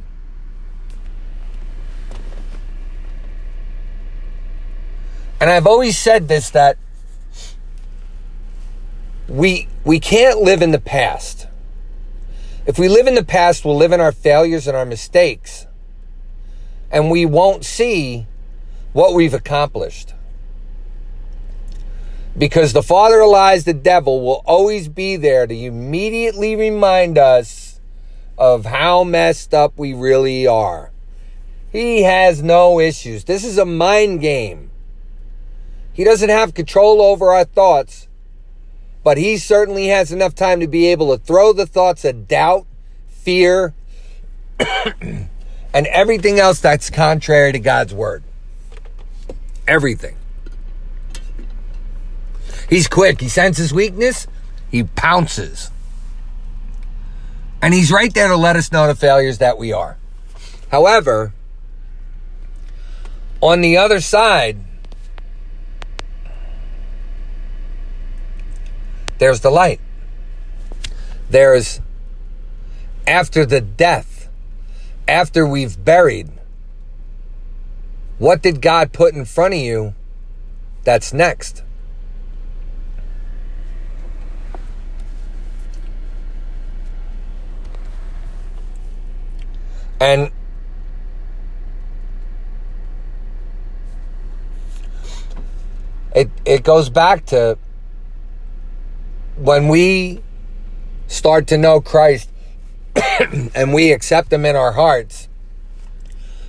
[5.40, 6.78] And I've always said this that
[9.28, 11.48] we we can't live in the past
[12.66, 15.66] If we live in the past, we'll live in our failures and our mistakes.
[16.90, 18.26] And we won't see
[18.94, 20.14] what we've accomplished.
[22.36, 27.80] Because the father of lies, the devil, will always be there to immediately remind us
[28.38, 30.90] of how messed up we really are.
[31.70, 33.24] He has no issues.
[33.24, 34.70] This is a mind game.
[35.92, 38.08] He doesn't have control over our thoughts,
[39.04, 42.66] but he certainly has enough time to be able to throw the thoughts of doubt,
[43.08, 43.74] fear,
[45.00, 48.24] and everything else that's contrary to God's word.
[49.68, 50.16] Everything.
[52.68, 53.20] He's quick.
[53.20, 54.26] He senses weakness,
[54.70, 55.70] he pounces.
[57.60, 59.96] And he's right there to let us know the failures that we are.
[60.70, 61.32] However,
[63.40, 64.58] on the other side,
[69.18, 69.80] there's the light.
[71.30, 71.80] There's
[73.06, 74.28] after the death,
[75.06, 76.30] after we've buried,
[78.18, 79.94] what did God put in front of you
[80.84, 81.62] that's next?
[90.00, 90.30] And
[96.14, 97.56] it it goes back to
[99.36, 100.22] when we
[101.06, 102.30] start to know Christ
[103.54, 105.28] and we accept him in our hearts,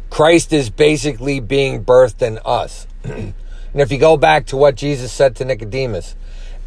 [0.10, 2.88] Christ is basically being birthed in us.
[3.04, 3.34] and
[3.74, 6.16] if you go back to what Jesus said to Nicodemus,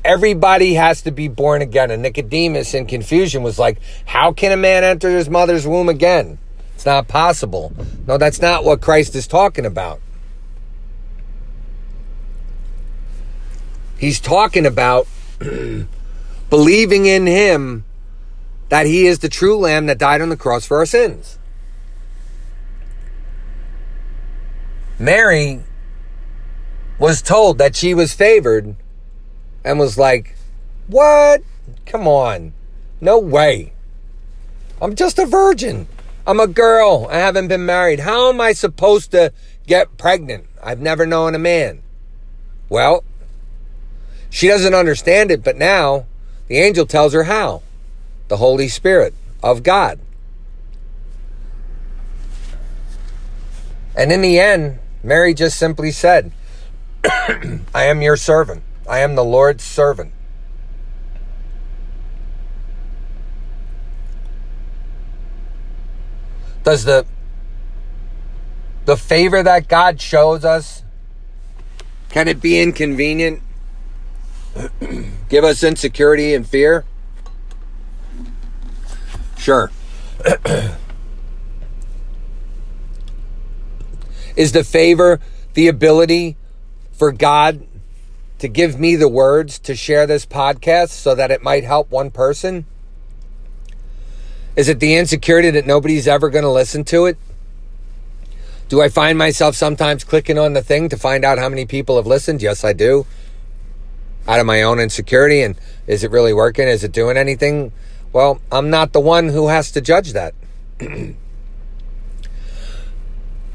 [0.05, 1.91] everybody has to be born again.
[1.91, 6.39] And Nicodemus, in confusion, was like, How can a man enter his mother's womb again?
[6.75, 7.73] It's not possible.
[8.07, 10.01] No, that's not what Christ is talking about.
[13.99, 15.09] He's talking about
[16.51, 17.85] believing in him
[18.69, 21.39] that he is the true lamb that died on the cross for our sins.
[24.99, 25.63] Mary
[26.99, 28.75] was told that she was favored
[29.65, 30.37] and was like,
[30.87, 31.43] What?
[31.87, 32.53] Come on.
[33.01, 33.73] No way.
[34.83, 35.87] I'm just a virgin.
[36.27, 37.07] I'm a girl.
[37.11, 38.01] I haven't been married.
[38.01, 39.33] How am I supposed to
[39.67, 40.47] get pregnant?
[40.63, 41.83] I've never known a man.
[42.69, 43.05] Well,
[44.29, 46.07] she doesn't understand it, but now
[46.49, 47.63] the angel tells her how.
[48.29, 50.01] The Holy Spirit of God.
[53.95, 56.33] And in the end, Mary just simply said,
[57.05, 58.63] I am your servant.
[58.89, 60.13] I am the Lord's servant.
[66.65, 67.07] Does the
[68.85, 70.83] the favor that God shows us
[72.11, 73.43] can it be inconvenient?
[75.29, 76.85] Give us insecurity and fear?
[79.37, 79.71] Sure.
[84.37, 85.21] Is the favor
[85.55, 86.37] the ability
[86.93, 87.67] for God
[88.39, 92.11] to give me the words to share this podcast so that it might help one
[92.11, 92.67] person?
[94.55, 97.17] Is it the insecurity that nobody's ever going to listen to it?
[98.69, 101.97] Do I find myself sometimes clicking on the thing to find out how many people
[101.97, 102.43] have listened?
[102.43, 103.07] Yes, I do.
[104.29, 105.43] Out of my own insecurity.
[105.43, 106.69] And is it really working?
[106.69, 107.73] Is it doing anything?
[108.13, 110.35] Well, I'm not the one who has to judge that.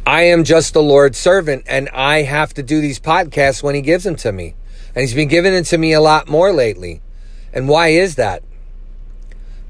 [0.06, 3.82] I am just the Lord's servant, and I have to do these podcasts when He
[3.82, 4.56] gives them to me.
[4.94, 7.02] And He's been giving it to me a lot more lately.
[7.54, 8.44] And why is that?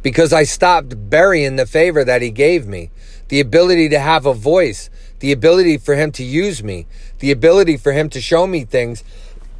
[0.04, 2.92] because I stopped burying the favor that he gave me.
[3.30, 4.90] The ability to have a voice,
[5.20, 6.86] the ability for him to use me,
[7.20, 9.04] the ability for him to show me things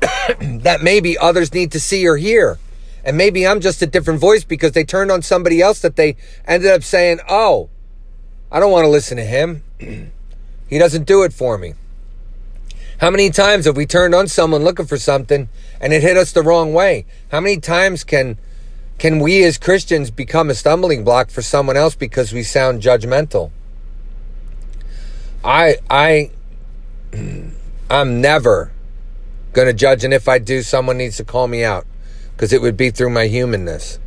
[0.62, 2.60] that maybe others need to see or hear.
[3.04, 6.16] And maybe I'm just a different voice because they turned on somebody else that they
[6.46, 7.70] ended up saying, Oh,
[8.52, 9.64] I don't want to listen to him.
[10.68, 11.74] he doesn't do it for me.
[13.00, 15.50] How many times have we turned on someone looking for something
[15.82, 17.06] and it hit us the wrong way?
[17.32, 18.38] How many times can
[19.00, 23.52] can we as Christians become a stumbling block for someone else because we sound judgmental?
[25.44, 26.32] I I
[27.90, 28.73] I'm never
[29.54, 31.86] going to judge and if I do someone needs to call me out
[32.36, 34.00] because it would be through my humanness.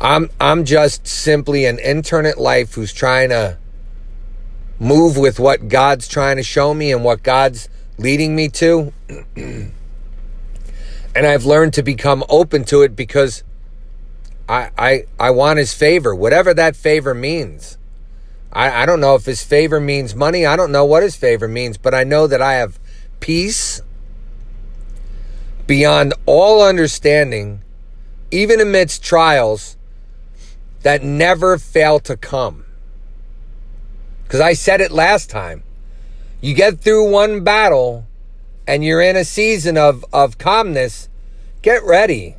[0.00, 3.58] I'm I'm just simply an intern at life who's trying to
[4.78, 8.92] move with what God's trying to show me and what God's leading me to.
[9.36, 9.72] and
[11.16, 13.42] I've learned to become open to it because
[14.48, 17.76] I I I want his favor, whatever that favor means.
[18.52, 20.46] I, I don't know if his favor means money.
[20.46, 22.78] I don't know what his favor means, but I know that I have
[23.20, 23.82] peace
[25.66, 27.60] beyond all understanding,
[28.30, 29.76] even amidst trials,
[30.82, 32.64] that never fail to come.
[34.24, 35.62] Because I said it last time.
[36.40, 38.06] You get through one battle
[38.66, 41.08] and you're in a season of, of calmness,
[41.62, 42.36] get ready.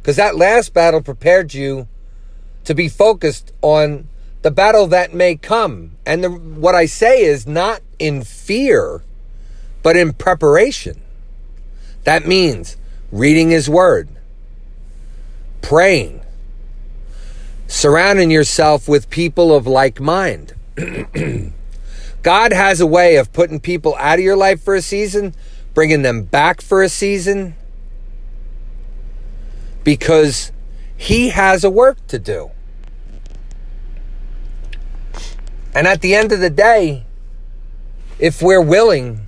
[0.00, 1.88] Because that last battle prepared you
[2.64, 4.08] to be focused on
[4.42, 5.96] the battle that may come.
[6.06, 9.02] And the, what I say is not in fear,
[9.86, 11.00] but in preparation.
[12.02, 12.76] That means
[13.12, 14.08] reading His Word,
[15.62, 16.22] praying,
[17.68, 20.54] surrounding yourself with people of like mind.
[22.24, 25.36] God has a way of putting people out of your life for a season,
[25.72, 27.54] bringing them back for a season,
[29.84, 30.50] because
[30.96, 32.50] He has a work to do.
[35.76, 37.04] And at the end of the day,
[38.18, 39.25] if we're willing,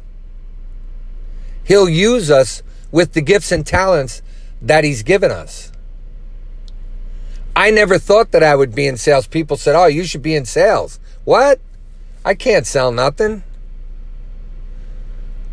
[1.69, 4.23] He'll use us with the gifts and talents
[4.63, 5.71] that He's given us.
[7.55, 9.27] I never thought that I would be in sales.
[9.27, 10.99] People said, Oh, you should be in sales.
[11.25, 11.61] What?
[12.25, 13.43] I can't sell nothing.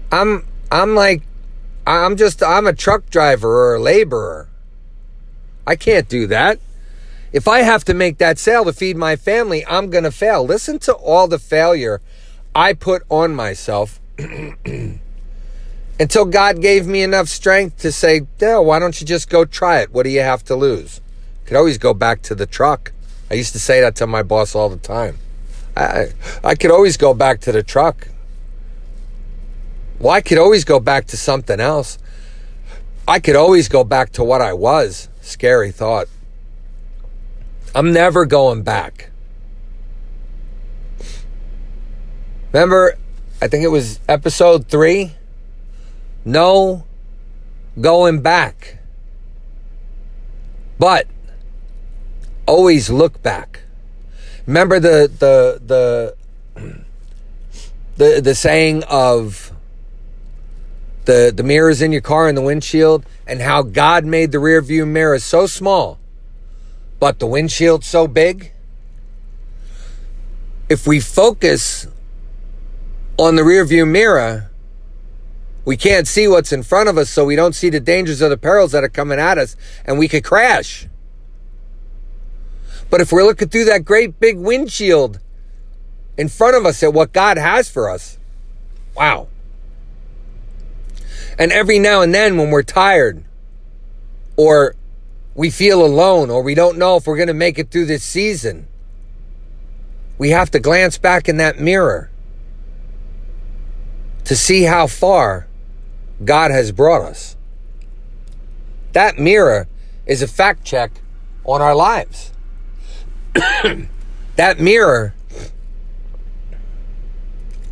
[0.10, 1.24] I'm I'm like
[1.86, 4.48] I'm just I'm a truck driver or a laborer.
[5.68, 6.60] I can't do that.
[7.34, 10.46] If I have to make that sale to feed my family, I'm going to fail.
[10.46, 12.02] Listen to all the failure
[12.56, 14.00] I put on myself
[16.00, 19.80] until God gave me enough strength to say, "Dale, why don't you just go try
[19.80, 19.92] it?
[19.92, 21.02] What do you have to lose?"
[21.46, 22.92] Could always go back to the truck.
[23.30, 25.18] I used to say that to my boss all the time.
[25.76, 26.08] I
[26.44, 28.08] I could always go back to the truck.
[30.00, 31.98] Well, I could always go back to something else.
[33.08, 35.10] I could always go back to what I was.
[35.22, 36.08] Scary thought.
[37.74, 39.12] I'm never going back.
[42.52, 42.96] Remember,
[43.42, 45.14] I think it was episode three?
[46.26, 46.84] No
[47.80, 48.80] going back.
[50.78, 51.08] But
[52.46, 53.62] always look back.
[54.46, 56.16] Remember the the the
[57.96, 59.54] the the saying of
[61.06, 64.62] the the mirrors in your car and the windshield and how God made the rear
[64.62, 66.00] view mirror so small
[67.00, 68.52] but the windshield so big.
[70.70, 71.88] If we focus
[73.18, 74.50] on the rearview mirror,
[75.66, 78.30] we can't see what's in front of us, so we don't see the dangers or
[78.30, 80.88] the perils that are coming at us, and we could crash.
[82.92, 85.20] But if we're looking through that great big windshield
[86.18, 88.20] in front of us at what God has for us,
[88.96, 89.28] wow.
[91.38, 93.26] And every now and then when we're tired
[94.38, 94.76] or
[95.34, 98.04] we feel alone or we don't know if we're going to make it through this
[98.04, 98.68] season.
[100.18, 102.10] We have to glance back in that mirror
[104.24, 105.48] to see how far
[106.24, 107.36] God has brought us.
[108.94, 109.68] That mirror
[110.06, 111.02] is a fact check
[111.44, 112.32] on our lives.
[114.36, 115.14] that mirror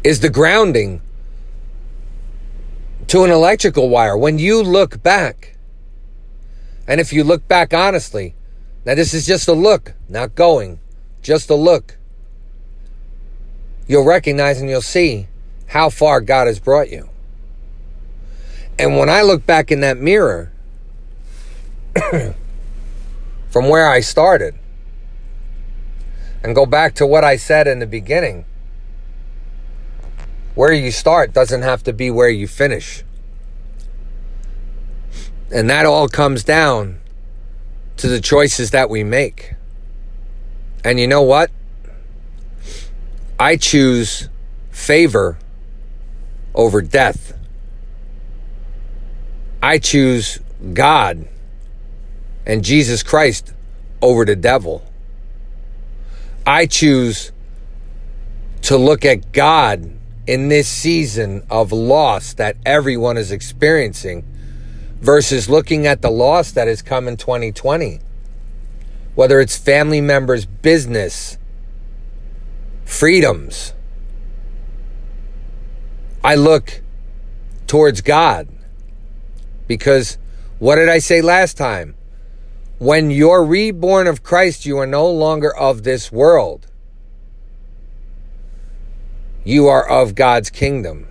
[0.03, 1.01] is the grounding
[3.07, 4.17] to an electrical wire.
[4.17, 5.55] When you look back,
[6.87, 8.35] and if you look back honestly,
[8.85, 10.79] now this is just a look, not going,
[11.21, 11.97] just a look.
[13.87, 15.27] You'll recognize and you'll see
[15.67, 17.09] how far God has brought you.
[18.79, 20.51] And when I look back in that mirror
[23.49, 24.55] from where I started
[26.43, 28.45] and go back to what I said in the beginning,
[30.55, 33.03] where you start doesn't have to be where you finish.
[35.51, 36.99] And that all comes down
[37.97, 39.53] to the choices that we make.
[40.83, 41.51] And you know what?
[43.39, 44.29] I choose
[44.71, 45.37] favor
[46.55, 47.37] over death.
[49.63, 50.41] I choose
[50.73, 51.25] God
[52.45, 53.53] and Jesus Christ
[54.01, 54.83] over the devil.
[56.45, 57.31] I choose
[58.63, 59.89] to look at God
[60.27, 64.25] in this season of loss that everyone is experiencing
[64.99, 68.01] versus looking at the loss that has come in 2020.
[69.15, 71.37] Whether it's family members, business,
[72.83, 73.71] freedoms.
[76.21, 76.81] I look
[77.65, 78.49] towards God
[79.73, 80.19] because
[80.59, 81.95] what did I say last time?
[82.77, 86.67] When you're reborn of Christ, you are no longer of this world.
[89.43, 91.07] You are of God's kingdom.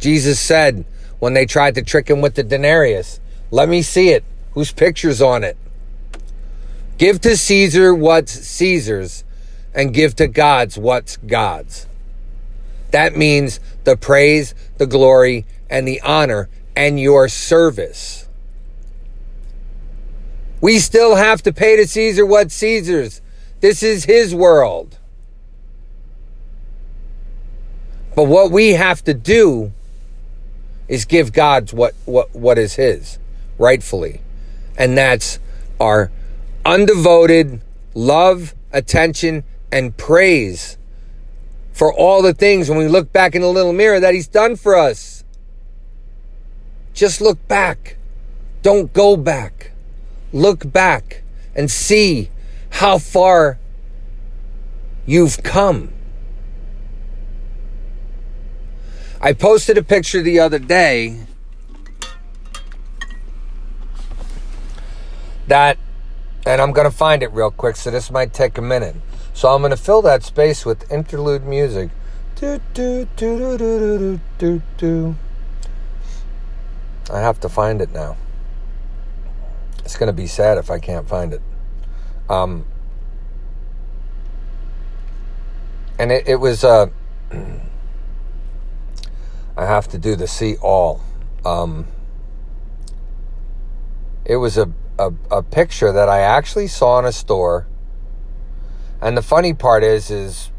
[0.00, 0.84] Jesus said,
[1.20, 3.20] when they tried to trick him with the denarius.
[3.52, 4.24] Let me see it.
[4.54, 5.56] Whose picture's on it?
[6.98, 9.22] Give to Caesar what's Caesar's
[9.72, 11.86] and give to God's what's God's.
[12.90, 18.28] That means the praise, the glory, and the honor and your service.
[20.60, 23.20] We still have to pay to Caesar what Caesar's.
[23.60, 24.98] This is his world.
[28.14, 29.72] But what we have to do
[30.88, 33.18] is give God what, what, what is his,
[33.58, 34.20] rightfully.
[34.76, 35.38] And that's
[35.80, 36.10] our
[36.64, 37.60] undevoted
[37.94, 40.76] love, attention, and praise
[41.72, 44.56] for all the things when we look back in the little mirror that he's done
[44.56, 45.21] for us.
[46.94, 47.96] Just look back.
[48.62, 49.72] Don't go back.
[50.32, 51.22] Look back
[51.54, 52.30] and see
[52.70, 53.58] how far
[55.06, 55.92] you've come.
[59.20, 61.26] I posted a picture the other day
[65.46, 65.78] that,
[66.44, 68.96] and I'm going to find it real quick, so this might take a minute.
[69.34, 71.90] So I'm going to fill that space with interlude music.
[72.36, 75.16] Do, do, do, do, do, do, do, do.
[77.12, 78.16] I have to find it now.
[79.84, 81.42] It's going to be sad if I can't find it.
[82.28, 82.64] Um,
[85.98, 86.64] and it, it was.
[86.64, 86.86] Uh,
[89.56, 91.02] I have to do the see all.
[91.44, 91.86] Um,
[94.24, 97.66] it was a, a, a picture that I actually saw in a store.
[99.00, 100.50] And the funny part is, is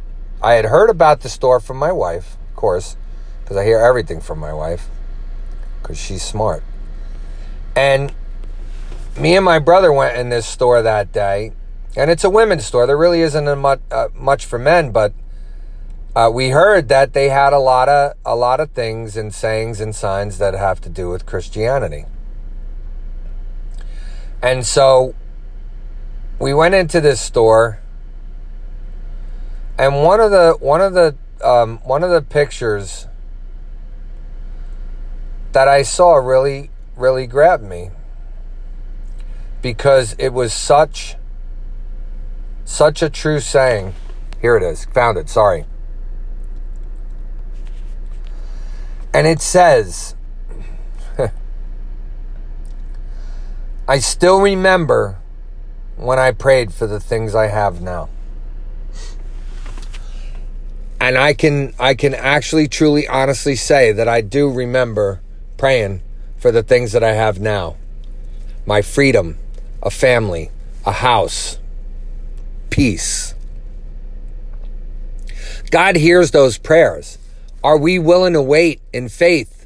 [0.41, 2.97] I had heard about the store from my wife, of course,
[3.41, 4.89] because I hear everything from my wife,
[5.83, 6.63] because she's smart.
[7.75, 8.11] And
[9.19, 11.51] me and my brother went in this store that day,
[11.95, 12.87] and it's a women's store.
[12.87, 15.13] There really isn't much, uh, much for men, but
[16.15, 19.79] uh, we heard that they had a lot of a lot of things and sayings
[19.81, 22.05] and signs that have to do with Christianity.
[24.41, 25.15] And so
[26.39, 27.79] we went into this store,
[29.77, 33.07] and one of the one of the um, one of the pictures
[35.53, 37.89] that I saw really really grabbed me
[39.61, 41.15] because it was such
[42.65, 43.93] such a true saying.
[44.41, 44.85] Here it is.
[44.85, 45.29] Found it.
[45.29, 45.65] Sorry.
[49.13, 50.15] And it says,
[53.87, 55.19] I still remember
[55.97, 58.09] when I prayed for the things I have now.
[60.99, 65.21] And I can I can actually truly honestly say that I do remember
[65.63, 66.01] praying
[66.35, 67.77] for the things that I have now.
[68.65, 69.37] My freedom,
[69.81, 70.51] a family,
[70.85, 71.57] a house,
[72.69, 73.33] peace.
[75.71, 77.17] God hears those prayers.
[77.63, 79.65] Are we willing to wait in faith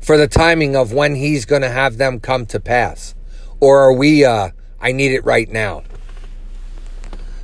[0.00, 3.14] for the timing of when He's going to have them come to pass?
[3.60, 5.82] Or are we, uh, I need it right now?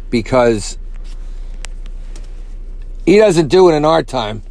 [0.08, 0.78] Because
[3.04, 4.42] He doesn't do it in our time,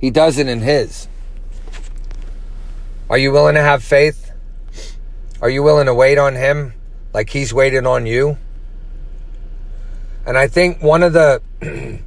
[0.00, 1.08] He does it in His.
[3.08, 4.32] Are you willing to have faith?
[5.42, 6.74] Are you willing to wait on Him
[7.12, 8.38] like He's waited on you?
[10.26, 11.42] And I think one of the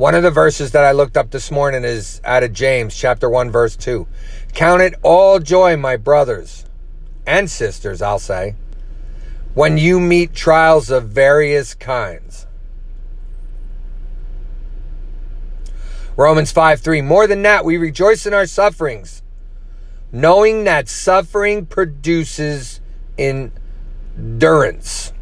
[0.00, 3.28] One of the verses that I looked up this morning is out of James chapter
[3.28, 4.06] 1 verse 2.
[4.54, 6.64] Count it all joy, my brothers
[7.26, 8.54] and sisters, I'll say,
[9.52, 12.46] when you meet trials of various kinds.
[16.20, 17.00] Romans 5 3.
[17.00, 19.22] More than that, we rejoice in our sufferings,
[20.12, 22.82] knowing that suffering produces
[23.16, 25.14] endurance.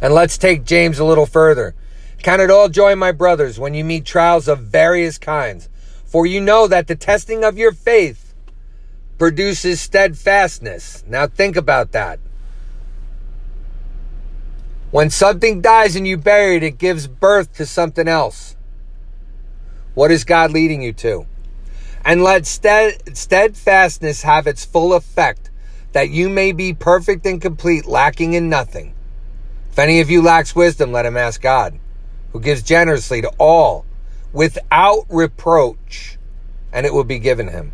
[0.00, 1.76] And let's take James a little further.
[2.24, 5.68] Count it all joy, my brothers, when you meet trials of various kinds,
[6.04, 8.34] for you know that the testing of your faith
[9.16, 11.04] produces steadfastness.
[11.06, 12.18] Now think about that.
[14.90, 18.56] When something dies and you bury it, it gives birth to something else.
[19.94, 21.26] What is God leading you to?
[22.04, 25.50] And let steadfastness have its full effect,
[25.92, 28.94] that you may be perfect and complete, lacking in nothing.
[29.70, 31.78] If any of you lacks wisdom, let him ask God,
[32.32, 33.84] who gives generously to all
[34.32, 36.18] without reproach,
[36.72, 37.72] and it will be given him.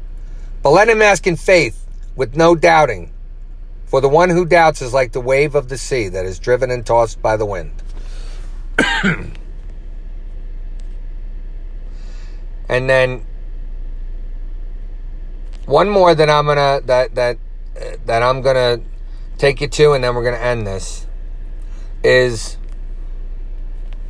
[0.62, 3.12] But let him ask in faith, with no doubting.
[3.96, 6.70] For the one who doubts is like the wave of the sea that is driven
[6.70, 7.82] and tossed by the wind.
[12.68, 13.24] and then
[15.64, 17.38] one more that I'm gonna that that
[18.04, 18.82] that I'm gonna
[19.38, 21.06] take you to, and then we're gonna end this
[22.04, 22.58] is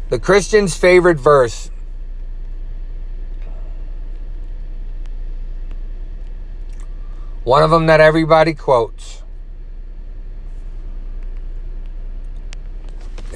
[0.08, 1.70] the Christian's favorite verse.
[7.44, 9.22] One of them that everybody quotes.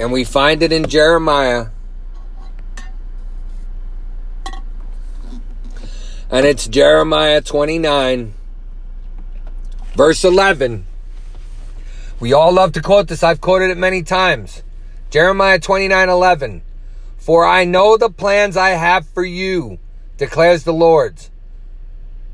[0.01, 1.67] And we find it in Jeremiah.
[6.31, 8.33] And it's Jeremiah 29,
[9.95, 10.87] verse 11.
[12.19, 13.23] We all love to quote this.
[13.23, 14.63] I've quoted it many times.
[15.11, 16.63] Jeremiah 29, 11.
[17.19, 19.79] For I know the plans I have for you,
[20.17, 21.27] declares the Lord.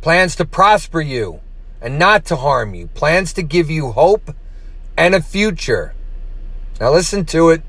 [0.03, 1.41] Plans to prosper you
[1.81, 2.87] and not to harm you.
[2.87, 4.33] Plans to give you hope
[4.97, 5.96] and a future.
[6.81, 7.63] Now listen to it.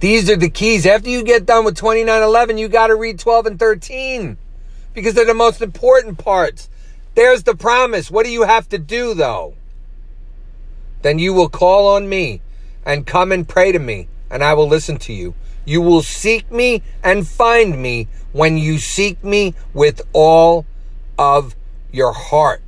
[0.00, 0.86] These are the keys.
[0.86, 4.36] After you get done with 2911, you got to read 12 and 13
[4.94, 6.68] because they're the most important parts.
[7.14, 8.10] There's the promise.
[8.10, 9.54] What do you have to do though?
[11.02, 12.40] Then you will call on me
[12.86, 15.34] and come and pray to me, and I will listen to you.
[15.64, 20.66] You will seek me and find me when you seek me with all
[21.18, 21.54] of
[21.92, 22.62] your heart.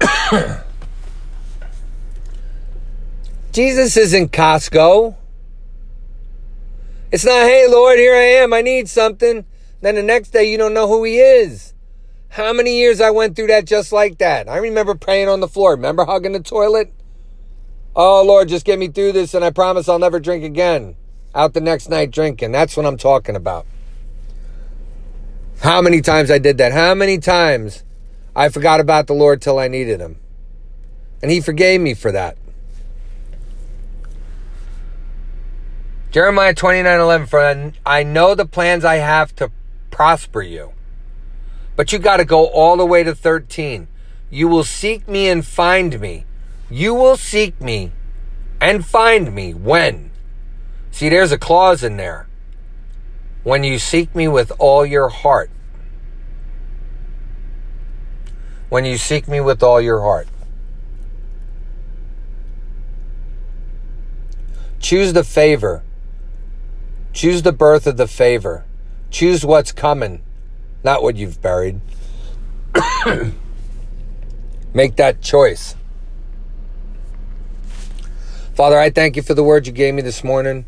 [3.52, 5.14] Jesus isn't Costco.
[7.12, 8.54] It's not, hey, Lord, here I am.
[8.54, 9.44] I need something.
[9.82, 11.74] Then the next day, you don't know who he is.
[12.30, 14.48] How many years I went through that just like that?
[14.48, 15.72] I remember praying on the floor.
[15.72, 16.94] Remember hugging the toilet?
[17.94, 20.96] Oh, Lord, just get me through this and I promise I'll never drink again.
[21.34, 22.52] Out the next night drinking.
[22.52, 23.66] That's what I'm talking about.
[25.60, 26.72] How many times I did that?
[26.72, 27.84] How many times
[28.34, 30.16] I forgot about the Lord till I needed him?
[31.20, 32.38] And he forgave me for that.
[36.12, 39.50] Jeremiah 29 11, for I know the plans I have to
[39.90, 40.72] prosper you.
[41.74, 43.88] But you got to go all the way to 13.
[44.28, 46.26] You will seek me and find me.
[46.70, 47.92] You will seek me
[48.60, 50.10] and find me when?
[50.90, 52.28] See, there's a clause in there.
[53.42, 55.50] When you seek me with all your heart.
[58.68, 60.28] When you seek me with all your heart.
[64.78, 65.82] Choose the favor
[67.12, 68.64] Choose the birth of the favor.
[69.10, 70.22] Choose what's coming,
[70.82, 71.80] not what you've buried.
[74.74, 75.76] Make that choice.
[78.54, 80.64] Father, I thank you for the word you gave me this morning.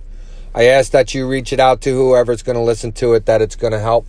[0.55, 3.42] I ask that you reach it out to whoever's going to listen to it, that
[3.42, 4.07] it's going to help,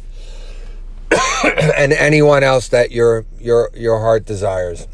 [1.78, 4.88] and anyone else that your your your heart desires.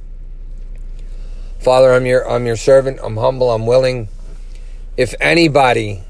[1.59, 2.99] Father, I'm your I'm your servant.
[3.03, 3.51] I'm humble.
[3.51, 4.07] I'm willing.
[4.97, 6.03] If anybody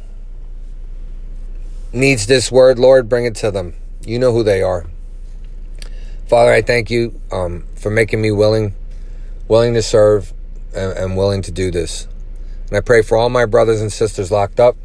[1.94, 3.76] needs this word, Lord, bring it to them.
[4.06, 4.86] You know who they are.
[6.28, 8.74] Father, I thank you um, for making me willing,
[9.48, 10.34] willing to serve,
[10.74, 12.08] and, and willing to do this.
[12.68, 14.78] And I pray for all my brothers and sisters locked up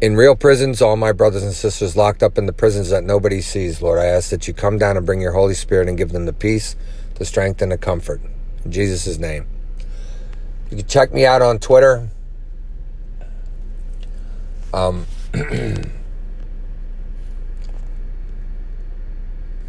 [0.00, 3.40] in real prisons, all my brothers and sisters locked up in the prisons that nobody
[3.40, 3.98] sees, Lord.
[3.98, 6.32] I ask that you come down and bring your Holy Spirit and give them the
[6.32, 6.76] peace,
[7.16, 8.20] the strength, and the comfort.
[8.64, 9.46] In Jesus' name.
[10.70, 12.08] You can check me out on Twitter.
[14.72, 15.06] Um,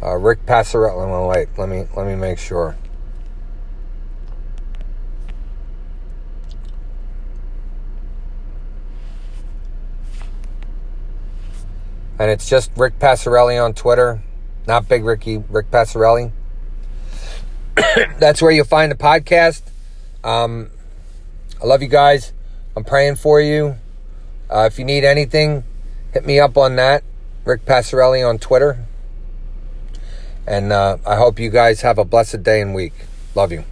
[0.02, 1.28] uh, Rick Passarella.
[1.32, 2.76] Wait, let me let me make sure.
[12.18, 14.22] And it's just Rick Passarelli on Twitter,
[14.66, 16.32] not Big Ricky, Rick Passarelli.
[18.18, 19.62] That's where you'll find the podcast.
[20.22, 20.70] Um,
[21.62, 22.34] I love you guys.
[22.76, 23.76] I'm praying for you.
[24.50, 25.62] Uh, if you need anything,
[26.12, 27.04] hit me up on that.
[27.44, 28.84] Rick Passarelli on Twitter.
[30.46, 32.92] And uh, I hope you guys have a blessed day and week.
[33.34, 33.64] Love you.